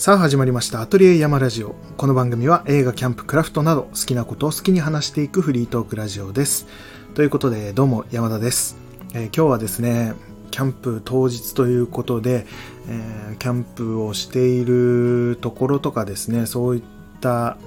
[0.00, 0.80] さあ始まりました。
[0.80, 1.74] アトリエ山ラジオ。
[1.98, 6.66] この番組は映画キャンプクラフトなど好きなことを好きに話していくフリートークラジオです。
[7.12, 8.78] ということでどうも山田です、
[9.12, 10.14] えー、今日はですね
[10.50, 12.46] キャンプ当日ということで、
[12.88, 16.82] えー、キャンプをしているところとかですねそういっ
[17.20, 17.58] た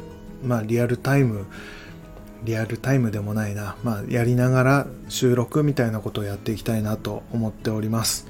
[0.44, 1.46] まあリアルタイム
[2.44, 8.26] リアルタイムでもないな、まあ、やりながら収録みたいなことをやっていきたいなと思っております。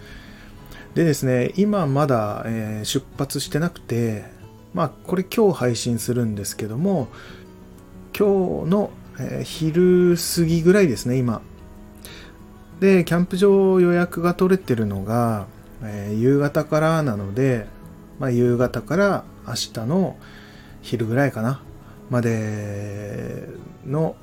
[0.96, 4.26] でですね、今まだ、えー、出発してなくて、
[4.76, 7.08] まあこれ今日配信するんですけども、
[8.16, 11.42] 今日の、えー、昼過ぎぐらいですね、今。
[12.80, 15.48] で、キャンプ場予約が取れてるのが、
[15.82, 17.66] えー、夕方からなので、
[18.20, 20.16] まあ夕方から明日の
[20.84, 21.64] 昼ぐらいかな、
[22.12, 23.48] まで
[23.84, 24.16] の、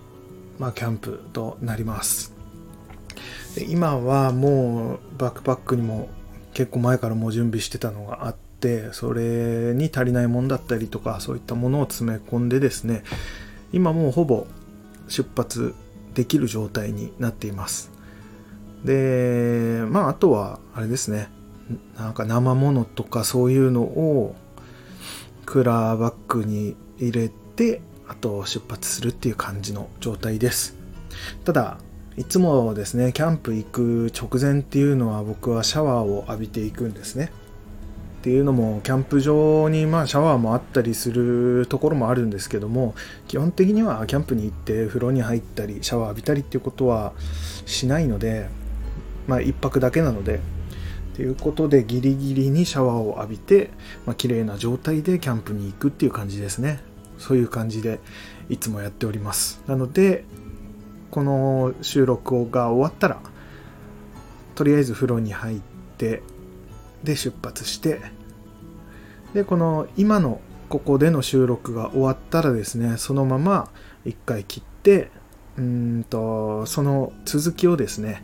[0.61, 2.33] まあ、キャンプとなります。
[3.69, 6.09] 今はもうバックパックにも
[6.61, 13.03] 結構前からもう準備してたのがあってそれに足りないもんだったりとかそういったものを詰め込んでですね
[13.73, 14.47] 今もうほぼ
[15.09, 15.75] 出発
[16.13, 17.91] できる状態になっています。
[18.85, 21.31] でまああとはあれですね。
[21.97, 24.37] なんか生ものとかそういうのを
[25.47, 30.77] クラーバッグに入れてあと出発するっていう感じの状態です。
[31.47, 31.79] ただ
[32.17, 37.31] いつもですねキャンプ行く直前っていうのは僕はシャワーを浴びていくんですね。
[38.21, 42.95] っていうのもキャンプ場にまあシャワーもあったりするところもあるんですけども
[43.29, 47.15] 基本的にはキャンプに行って風呂に入ったりシャワー浴びたりっていうことは
[47.65, 48.51] しないので
[49.27, 50.41] まあ1泊だけなので
[51.15, 53.71] ということでギリギリにシャワーを浴びて、
[54.05, 56.81] まあ、綺麗な状態でキャンプに行くっていう感じですね。
[57.19, 58.01] そういう感じで
[58.49, 59.63] いつもやっております。
[59.67, 60.25] なので
[61.11, 63.21] この収録が終わったら
[64.55, 65.61] とりあえず風呂に入っ
[65.99, 66.23] て
[67.03, 68.01] で出発して
[69.35, 73.71] でこの今のここでの収録が終わったらですねそのまま
[74.05, 75.11] 一回切って
[75.57, 78.23] うんとその続きをですね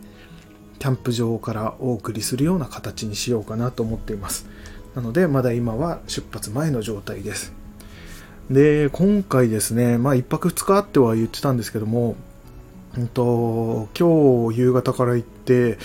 [0.79, 4.47] キャンプ場からお送りするような形にしようかなと思っています。
[4.95, 7.53] なのでまだ今は出発前の状態です。
[8.49, 12.15] で今回ですねまあ1泊2日あっては言ってたんですけども
[12.97, 15.77] うんと、今日夕方から行って、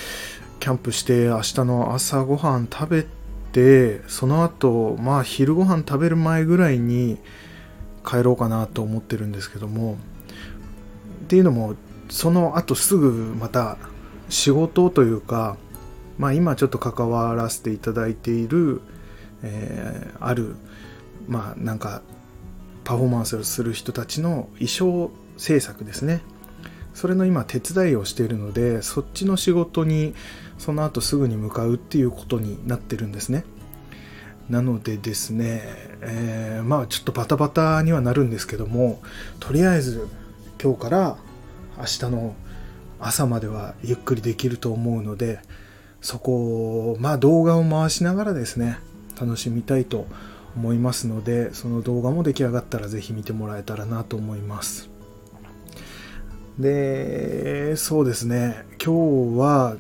[0.60, 3.06] キャンプして、明日の朝ごはん食べ
[3.52, 7.18] て、その後、まあ昼ごはん食べる前ぐらいに
[8.06, 9.98] 帰ろうかなと思ってるんですけども、
[11.24, 11.74] っていうのも、
[12.08, 13.76] その後すぐまた
[14.30, 15.58] 仕事というか、
[16.16, 18.80] まあ今ちょっと関わらせていただいている、
[19.42, 20.56] えー、ある、
[21.28, 22.00] まあなんか、
[22.84, 26.22] パフォーマンスをする人たちの衣装制作ですね。
[26.94, 30.14] それの今手伝いをしているのでそっちの仕事に
[30.58, 33.44] その後すぐに向かうっていうことになってるんですね。
[34.50, 35.62] なのでですね、
[36.00, 39.00] えー、まあちょっとバタバタにはなるんですけども
[39.41, 40.08] とりあえず
[40.62, 41.16] 今日から
[41.78, 42.34] 明日の
[43.00, 45.41] 朝まではゆっくりできると思うので
[46.00, 48.78] そこをまあ動画を回しながらですね
[49.20, 50.06] 楽しみたいと
[50.56, 54.91] 思いますのでその動画も出来上がったら是非見てもらえたらなと思います。
[56.58, 59.76] で、そうですね、今日は、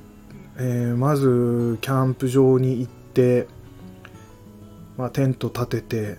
[0.56, 3.46] えー、まずキャンプ場に行って、
[4.96, 6.16] まあ、テント立てて、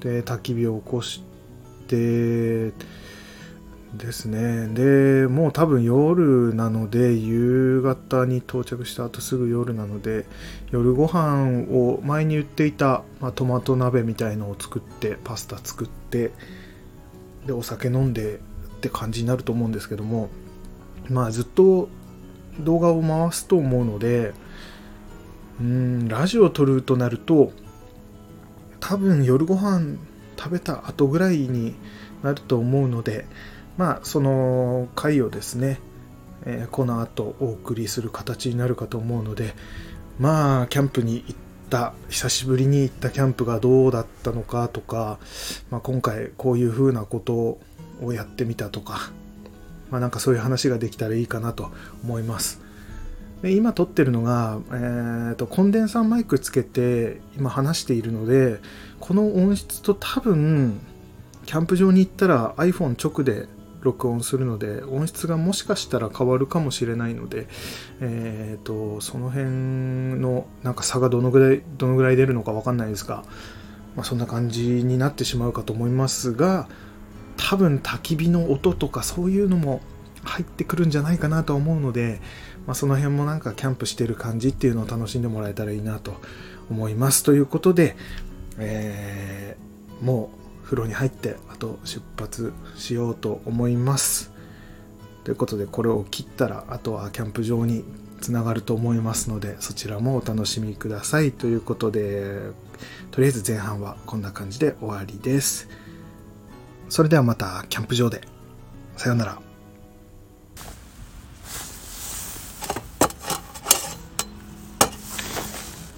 [0.00, 1.22] で、焚き火を起こし
[1.86, 2.72] て、
[3.94, 4.68] ですね。
[4.68, 10.26] で、もう多分夜なので、夕方に到着した後すぐ夜なので、
[10.70, 16.30] 夜ご飯を前に言っていた、まあ、トマト鍋みたいのを作って、パスタ作って、
[17.46, 18.40] で、お酒飲んで、
[18.80, 20.30] って感じになると思うんですけども
[21.08, 21.88] まあずっと
[22.60, 24.32] 動画を回すと思うので
[25.60, 27.52] うんラジオを撮るとなると
[28.80, 29.98] 多分夜ご飯
[30.38, 31.74] 食べた後ぐらいに
[32.22, 33.26] なると思うので
[33.76, 35.78] まあその回をですね、
[36.46, 39.54] えー、この後お送りする形になるかと思うので
[40.18, 41.36] まあキャンプに行っ
[41.68, 45.18] た久しぶりに行ったキャンプがどうだったのかとか、
[45.70, 47.60] まあ、今回こういうふうなことを
[48.02, 49.10] をやってみたとか、
[49.90, 51.70] まあ、なんかそういう話ができたらいいかなと
[52.04, 52.60] 思います。
[53.42, 58.60] で今撮ってるのが、えーと、コンデンサーマイクつけて今話しているので
[58.98, 60.78] この音質と多分
[61.46, 63.48] キャンプ場に行ったら iPhone 直で
[63.80, 67.48] 録音するので音質がもしかしたら変わるかもしれないので、
[68.00, 69.46] えーと、その辺
[70.20, 73.24] のなんか差がどのぐらいどのぐらい出るのか分かんないですが、
[73.96, 76.68] まあ、そんな感じになってしまうかと思いますが
[77.40, 79.80] 多分焚き火の音とかそういうのも
[80.24, 82.20] 入ってくるんじゃないかなと思うので、
[82.66, 86.20] まあ、その辺もなんかキャンプしてる感じっていうのを楽しんでもらえたらいいなと
[86.70, 87.22] 思います。
[87.22, 87.96] ということで、
[88.58, 90.30] えー、も
[90.62, 94.30] う風呂に入ってあと出発しようと思います
[95.24, 97.84] ということでこれを切ったらあとはキャンプ場に
[98.20, 102.38] つながると思いますのでそちらもお楽しみくださいということで
[103.10, 105.68] とりあえず前半はこんな感じで終わりです
[106.90, 108.20] それではまたキャンプ場で。
[108.96, 109.38] さようなら。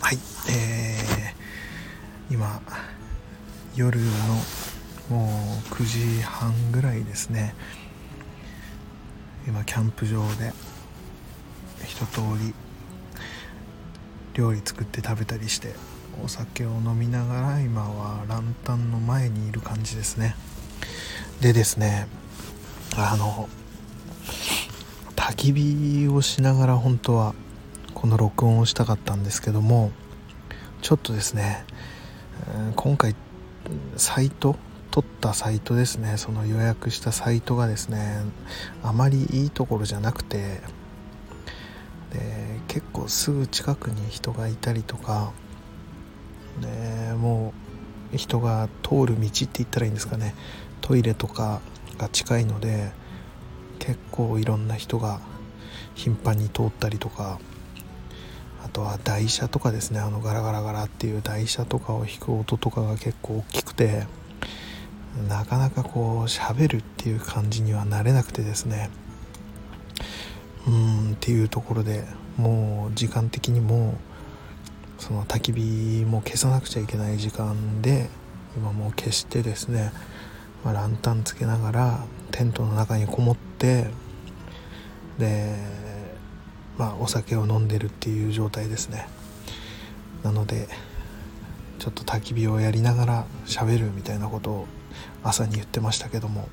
[0.00, 0.18] はい
[0.50, 2.60] えー、今
[3.74, 4.04] 夜の
[5.08, 5.32] も
[5.70, 5.84] う9
[6.18, 7.54] 時半ぐらいですね。
[9.48, 10.52] 今キャンプ場で
[11.86, 12.54] 一通り
[14.34, 15.74] 料理作って食べたりして
[16.22, 20.36] お酒を飲みながら今はランタンの前にいる感じですね。
[21.42, 22.06] でですね
[22.96, 23.48] あの
[25.16, 27.34] 焚き火をしながら本当は
[27.94, 29.90] この録音をしたかったんですけども
[30.82, 31.64] ちょっとですね
[32.76, 33.16] 今回
[33.96, 34.54] サイト
[34.92, 38.22] 取ったサイトですねその予約したサイトがですね
[38.84, 40.60] あまりいいところじゃなくて
[42.12, 45.32] で結構すぐ近くに人がいたりとか
[46.60, 47.52] でも
[48.14, 50.36] う人が通る道って言ったらいいんですかね。
[50.82, 51.62] トイレとか
[51.96, 52.92] が近いので
[53.78, 55.20] 結構いろんな人が
[55.94, 57.38] 頻繁に通ったりとか
[58.64, 64.06] あとは台車とかですねあのガラガラガラっていう台車とかを弾く音とかが結構大きくて
[65.28, 68.90] なかなかこう喋るっていう感じにはなれなくてですね。
[70.66, 72.04] うんっていうところで
[72.36, 73.94] もう時間的にも
[74.98, 78.08] その焚き火も消さなくちゃいけない時間で
[78.56, 79.92] 今もう消してですね、
[80.64, 83.88] まあ、ランタンつけながらテントの中にこもって
[85.18, 85.56] で
[86.78, 89.08] まあお酒を飲んでるっていう状態ですね。
[90.22, 90.68] なので
[91.78, 94.66] ちょっと焚き火をやりながら喋るみたいなことを
[95.24, 96.48] 朝に言ってましたけども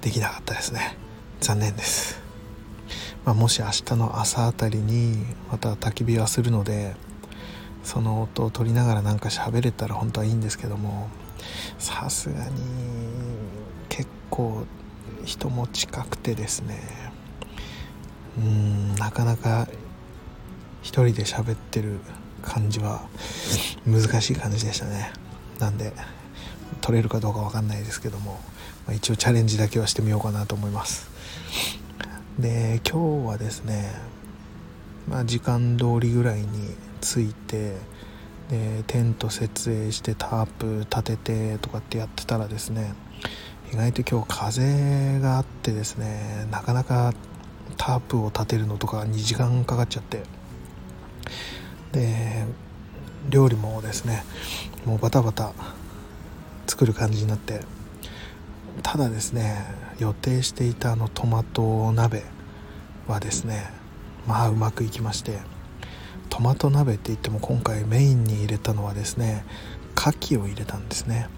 [0.00, 0.96] できなかったですね。
[1.40, 2.22] 残念です、
[3.24, 6.94] まあ、もし明日の朝あたりにまた焚き火はするので
[7.82, 11.08] その音を取りながらなんか喋れたら本当はいいんですけども
[11.78, 12.50] さすがに
[13.88, 14.64] 結構
[15.24, 16.80] 人も近くてですね。
[18.38, 19.68] うんなかなか
[20.82, 22.00] 一人で喋ってる
[22.42, 23.06] 感じは
[23.86, 25.12] 難しい感じでしたね。
[25.58, 25.92] なんで
[26.80, 28.40] 取れるかどうか分かんないですけども、
[28.86, 31.08] まあ、一応チャレンジだけはしてみようかなと思います。
[32.38, 33.92] で今日はですね、
[35.08, 37.76] まあ、時間通りぐらいに着いて
[38.52, 42.92] でテント設営してタープ立ててとかってやってたらですね
[43.72, 47.14] 意外と今日風があってですねなかなか
[47.78, 50.24] タープを立てるのとか2時間かかっちゃって
[51.92, 52.44] で
[53.30, 54.22] 料理もですね
[54.84, 55.52] もうバタバタ
[56.66, 57.62] 作る感じになって
[58.82, 59.64] ただですね
[59.98, 62.24] 予定していたあのトマト鍋
[63.08, 63.70] はですね
[64.26, 65.38] まあうまくいきまして
[66.32, 69.44] トマト鍋って言っても今回メインに入れたのはですね
[69.94, 71.28] 牡蠣を入れたんですね。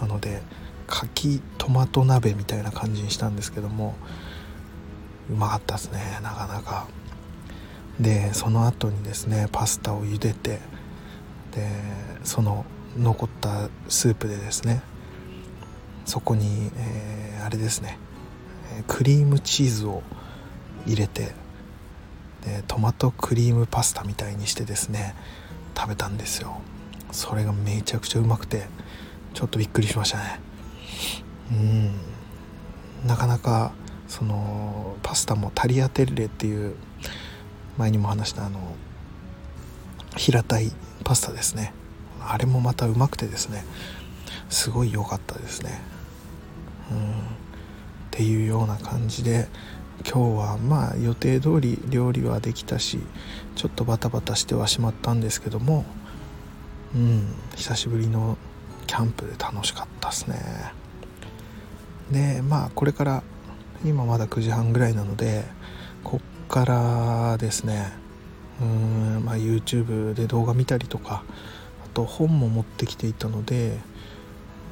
[0.00, 0.42] なので
[0.88, 3.96] 牡蠣トマト鍋みたいな感じにしたんですけども
[5.28, 6.86] うまかったですねなかなか。
[7.98, 10.60] でその後にですねパスタを茹でて
[11.50, 11.68] で
[12.22, 12.64] その
[12.96, 14.82] 残ったスープでですね
[16.04, 17.98] そこに、えー、あれですね
[18.86, 20.04] クリームチーズを
[20.86, 21.32] 入れて
[22.66, 25.14] トマトクリームパスタみたいにしてですね
[25.76, 26.60] 食べたんですよ。
[27.12, 28.66] それがめちゃくちゃうまくて
[29.34, 30.40] ちょっとびっくりしましたね。
[31.52, 31.92] うん。
[33.06, 33.72] なかなか
[34.08, 36.74] そのパスタもタリアテッレっていう
[37.76, 38.74] 前にも話したあの
[40.16, 40.72] 平たい
[41.04, 41.72] パスタですね。
[42.20, 43.64] あれもまたうまくてですね
[44.50, 45.80] すごい良かったですね。
[46.90, 46.98] うん。
[46.98, 47.12] っ
[48.10, 49.48] ていうような感じで
[50.04, 52.98] 今日はまあ予定通り料理はできたし
[53.56, 55.84] ちょっとバタバタしてはしまったんですけども
[56.94, 58.38] うん久しぶりの
[58.86, 60.38] キャンプで楽しかったですね。
[62.10, 63.22] でまあこれから
[63.84, 65.44] 今まだ9時半ぐらいなので
[66.02, 67.92] こっからですね
[68.60, 68.66] うー
[69.20, 71.22] ん、まあ、YouTube で動画見たりとか
[71.84, 73.78] あと本も持ってきていたので、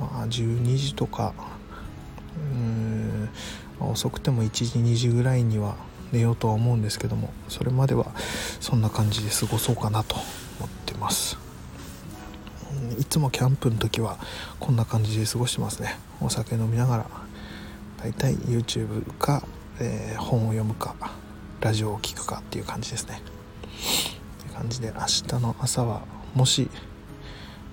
[0.00, 1.35] まあ、12時とか
[2.37, 3.28] うん
[3.80, 5.76] 遅くても1時2時ぐらいには
[6.12, 8.12] 寝ようとは思うんですけどもそれまでは
[8.61, 10.16] そんな感じで過ごそうかなと
[10.59, 11.38] 思ってます。
[12.99, 14.18] いつもキャンプの時は
[14.59, 15.99] こんな感じで過ごしてますね。
[16.21, 17.06] お酒飲みながら
[18.02, 19.42] だいたい YouTube か、
[19.80, 20.95] えー、本を読むか
[21.61, 23.21] ラジオを聴くかっていう感じですね。
[24.56, 26.02] 感じで明日の朝は
[26.35, 26.71] もし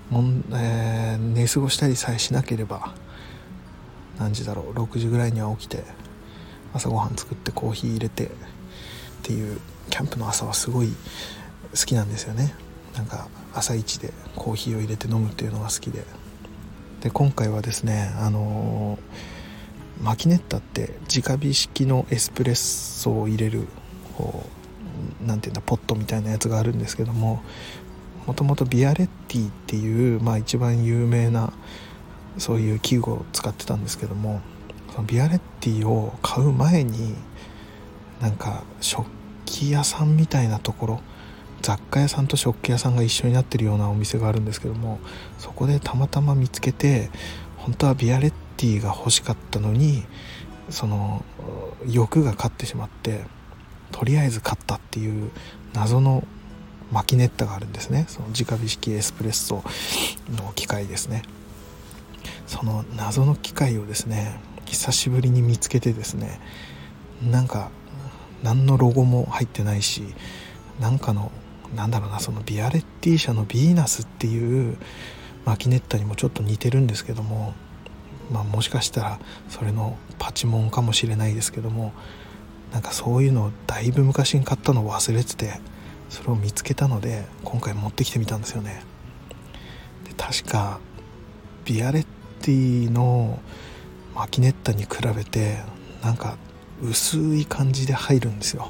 [0.10, 2.94] も、えー、寝過ごしたりさえしなければ
[4.20, 5.84] 何時だろう？6時ぐらいには起きて
[6.74, 8.30] 朝ごはん作ってコーヒー入れてっ
[9.24, 10.90] ていうキャンプの朝はすごい
[11.72, 12.54] 好きなんですよね。
[12.96, 16.04] なんか朝一でコーヒーを入れて飲むっていうのが好きで。
[17.02, 23.68] で今回はですねあのー、マキネッタって直火式のエスプレッソを入れる
[24.18, 27.44] こう何て言うんだポットみたいなやつがあるんですけども
[28.26, 31.52] もともとビアレッティっていう、まあ、一番有名な
[32.38, 34.42] そういう器具を使ってたんですけども
[34.94, 37.16] そのビアレッティを買う前に
[38.22, 39.08] なんか食
[39.46, 41.02] 器屋さんみたいなところ
[41.62, 45.00] 雑貨屋さんと食器屋さんが一緒になってるようなお店があるんですけども
[45.38, 47.10] そこでたまたま見つけて
[47.58, 50.04] 本当はビアレッティが欲しかったのに
[50.70, 51.24] その
[51.88, 53.26] 欲が勝ってしまって
[53.92, 55.32] とりあえず買ったっていう
[55.74, 56.28] 謎の
[56.92, 58.06] マキネッタがあるんですね。
[58.08, 59.64] その直火式エスプレッソ
[60.38, 61.24] の機械ですね。
[62.48, 66.40] その謎の機械をですね久しぶりに見つけてですね
[67.22, 67.72] なんか
[68.44, 70.04] 何のロゴも入ってないし
[70.80, 71.32] なんかの
[71.76, 74.78] なんだろうなそのビアレッティ社のヴィーナスっていう
[75.46, 77.54] マキネッタにもちょっと似てるんですけども
[78.32, 81.94] まあもしかしたらそれのパチモンかもしれないですけども
[82.72, 85.60] なんかそういうのをだいぶ昔に買ったのを忘れてて
[86.10, 88.84] それを見つけたので今回持ってきてみたんですよね。
[90.06, 90.80] で確か
[91.66, 92.08] ビアレッ
[92.44, 93.40] ティの
[94.14, 95.60] マキネッタに比べて
[96.04, 96.38] なんか
[96.82, 98.70] 薄い感じで入るんですよ。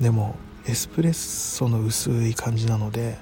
[0.00, 3.18] でもエスプレッソの薄い感じなので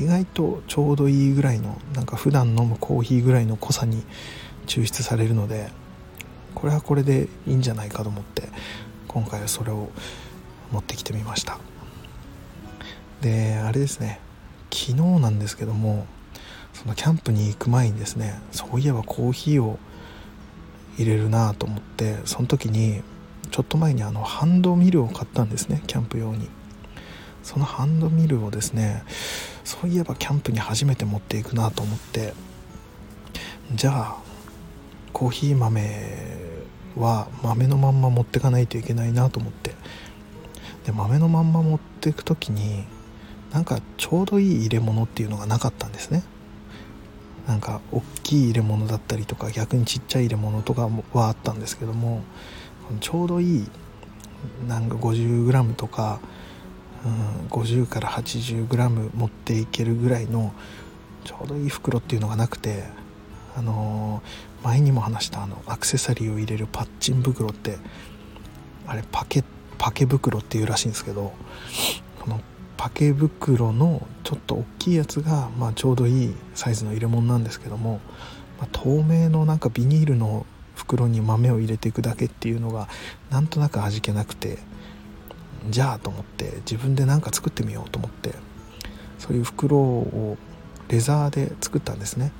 [0.00, 4.02] 意外とちょうどいいぐらいのなんか普段飲むコーヒーぐらいの濃さに
[4.66, 5.70] 抽出されるので
[6.56, 8.48] これはこれでいいんじゃないかと思って
[9.06, 9.90] 今回はそれを
[10.72, 11.58] 持ってきてみました。
[13.20, 14.18] であれですね。
[14.72, 16.06] 昨日なんですけども
[16.80, 19.78] そのキャンプに行く前にですねそういえばコーヒーを
[20.96, 23.02] 入れるなと思ってその時に
[23.50, 26.48] ちょっと前にあのハンドミルを買ったんですねキャンプ用に。
[27.42, 29.02] そのハンドミルをですね
[29.64, 32.34] そういえばキャンプに初めて持っていくなと思って
[33.74, 34.16] じゃあ
[35.14, 35.80] コーヒー豆
[36.96, 39.74] は豆のまんま持ってかないといけないなと思って。
[40.86, 42.84] で豆のまんま持っていく時に
[43.52, 46.22] なんかちょうどいい入れ物っていうのがなかったんですね。
[47.46, 52.22] なんか大きい入れ物だったりとか逆にちっちゃい入れ物とかはあったんですけども
[53.00, 53.68] ちょうどいい
[54.66, 56.20] なんか 50g とか、
[57.04, 60.52] うん、50から 80g 持っていけるぐらいの
[61.24, 62.84] ちょうどいい袋っていうのがなくて
[63.56, 67.78] あのー、前にも話したあのアクセサリーを入れるパッチン袋って
[68.86, 69.44] あれパケ
[69.78, 71.32] パケ袋っていうらしいんですけど
[72.20, 72.40] この
[72.88, 78.00] ケ袋のちょっと大きいやつが、まあ、ちょうどいいサイズの入れ物なんですけども、
[78.58, 82.88] まあ、透明のなんかビニールの袋に豆を入れていくだけっていうのが
[83.28, 84.58] なんとなく味気なくて
[85.68, 88.34] じゃあと思って自分で何か作ってみようと思って
[89.18, 90.38] そういう袋を
[90.88, 92.32] レザーで作ったんですね。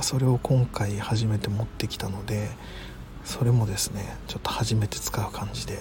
[0.00, 2.48] それを今回初めて持ってきたので
[3.24, 5.78] それもですねちょっと初めて使う感じで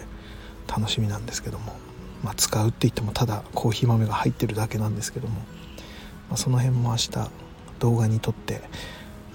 [0.67, 1.92] 楽しみなんですけども。
[2.23, 5.35] まあ、使うって言ってもただコーヒー豆が入ってるだけなんですけども、
[6.29, 7.11] まあ、その辺も明日
[7.79, 8.61] 動画に撮って、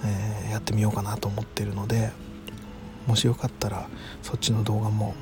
[0.05, 2.11] えー、やってみようかなと思ってるので
[3.07, 3.89] もしよかったら
[4.23, 5.15] そっちの動画も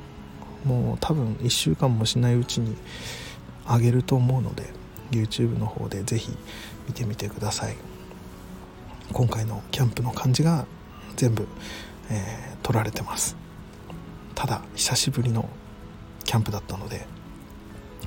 [0.65, 2.75] もう多分1週間もしないうちに
[3.67, 4.63] 上げると思うので
[5.11, 6.31] YouTube の方で是非
[6.87, 7.75] 見てみてください。
[9.13, 10.65] 今回のキャンプの感じが
[11.15, 11.47] 全部、
[12.09, 13.37] えー、撮られてます。
[14.35, 15.47] ただ久しぶりの
[16.25, 17.07] キャンプだったので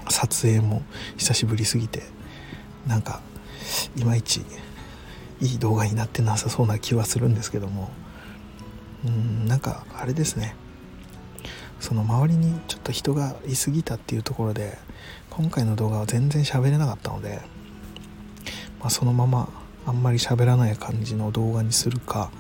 [0.09, 0.83] 撮影も
[1.16, 2.02] 久しぶりすぎて
[2.87, 3.21] なんか
[3.97, 4.42] いまいち
[5.40, 7.90] いい動画になってなさそうな気はするんですけども。
[9.04, 10.54] うんなんかあれですね。
[11.78, 14.76] その周りにちょっと人がいすぎたっていうところで
[15.30, 17.40] 今回の動画は全然喋れなかったので、
[18.80, 19.49] まあ、そのまま
[19.87, 22.30] あんまり喋らない感じの動画にするか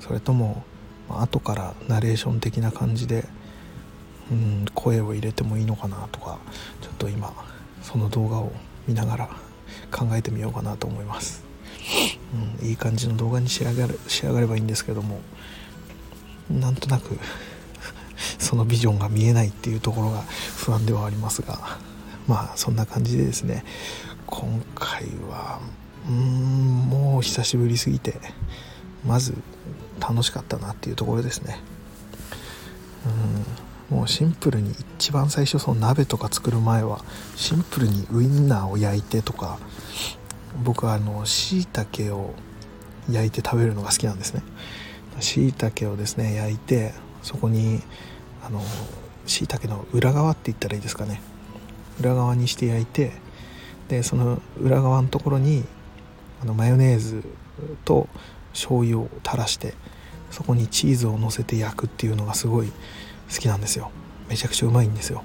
[0.00, 0.62] それとも、
[1.08, 3.26] まあ、後からナレーション的な感じで
[4.30, 6.38] うん声を入れてもいいのかなとか
[6.80, 7.32] ちょっと今
[7.82, 8.52] その動画を
[8.86, 9.30] 見ながら
[9.90, 11.44] 考えてみようかなと思います、
[12.60, 15.20] うん、いい感じの動画に仕上がる仕上がればいいんですけども
[16.50, 17.18] なんとなく
[18.38, 20.22] そのビジョンが見えないっていうところが
[20.56, 21.78] 不安ではありますが
[22.26, 23.64] まあそんな感じでですね。
[24.26, 25.58] 今回は
[26.06, 28.14] うーんもう久しぶりすぎて
[29.04, 29.34] まず
[29.98, 31.58] 楽しかったなっていうところですね。
[33.04, 33.69] うん。
[33.90, 37.04] もうシンプルに一番最初その鍋とか作る前は
[37.34, 39.58] シンプルにウインナーを焼いてとか
[40.62, 42.34] 僕はあの椎茸を
[43.10, 44.42] 焼いて食べるのが好きなんですね。
[45.18, 46.92] 椎茸をですね焼いて
[47.22, 47.82] そこに
[48.44, 48.62] あの
[49.26, 51.20] 椎茸の裏側って言ったらいいですかね。
[51.98, 53.12] 裏側にして焼いて
[53.88, 55.64] でその裏側のところに
[56.40, 57.24] あのマヨネーズ
[57.84, 58.08] と
[58.52, 59.74] 醤油を垂らして
[60.30, 62.72] そこにチーズを乗せて焼くっていうのがすごい
[63.32, 63.90] 好きなんですよ。
[64.28, 65.22] めちゃくちゃうまいんですよ。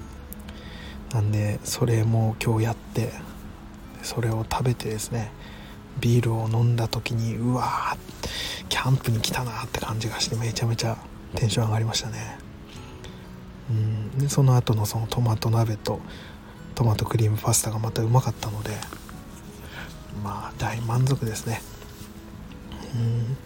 [1.12, 3.12] なんでそれも今日やって
[4.02, 5.30] それを食べてですね
[6.00, 10.98] ビールを飲んだ時にうわーキャンプに来たなって感じがしてめちゃめちゃ
[11.34, 12.38] テンション上がりましたね。
[13.70, 14.18] うん。
[14.18, 16.00] でその後のそのトマト鍋と
[16.74, 18.70] トマトクリームパスタがまたうまかったので
[20.22, 21.62] まあ大満足ですね。
[22.94, 23.36] うん。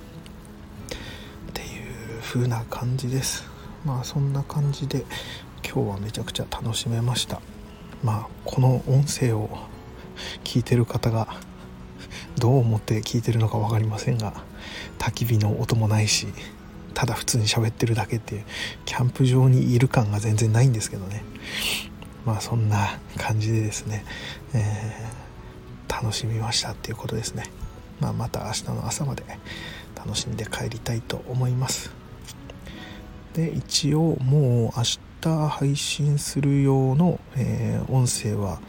[1.48, 1.64] ってい
[2.18, 3.49] う風な感じです。
[3.84, 5.04] まあそんな感じで
[5.64, 7.40] 今日はめちゃくちゃ楽しめました。
[8.02, 9.48] まあこの音声を
[10.44, 11.28] 聞いてる方が
[12.38, 14.32] どう思って聞いてるのか分かりませんが
[14.98, 16.26] 焚き火の音もないし
[16.94, 18.44] ただ普通に喋ってるだけっていう
[18.84, 21.22] キャンプ場にいる感が全然ないんですけどね。
[22.26, 24.04] まあそんな感じでですね、
[24.54, 27.44] えー、楽しみましたっていうことですね、
[28.00, 29.24] まあ、また明日の朝まで
[29.96, 31.99] 楽しんで帰りたいと思います。
[33.34, 34.82] で一応もう明
[35.20, 38.60] 日配信する用の、えー、音声は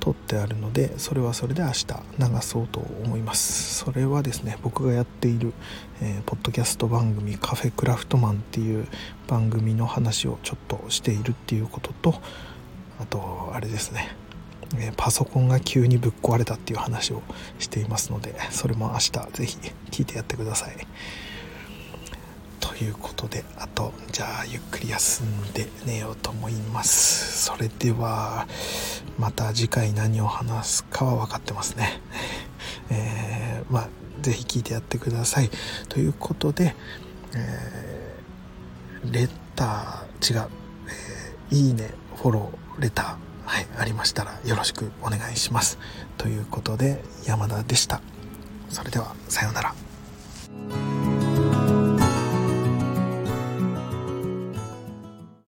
[0.00, 1.86] 撮ってあるのでそれはそれで明日
[2.18, 3.74] 流そうと思います。
[3.74, 5.52] それはですね僕がやっている、
[6.00, 8.86] えー、ポッドキャスト番組カフェクラフトマンっていう
[9.26, 12.14] 番組の話をちょっとしているっていうことと
[13.00, 14.16] あとあれですね、
[14.78, 17.22] え、パソコンが急にぶっ壊れたっていう話を
[17.58, 19.58] していますのでそれも明日是非
[19.90, 20.76] 聞いてやってください。
[22.60, 23.44] ということで
[24.18, 27.44] じゃあゆっくり休んで寝ようと思います。
[27.44, 28.48] それでは
[29.16, 32.00] また次回何を話すかは分かってますね。
[32.90, 33.88] えー、まあ
[34.20, 35.50] 是非聞いてやってください。
[35.88, 36.74] ということで、
[37.32, 40.48] えー、レター違う、
[40.88, 43.16] えー、いいねフォローレター
[43.46, 45.78] はいありましたらよろしくお願いします。
[46.16, 48.00] ということで山田でした。
[48.68, 50.87] それではさようなら。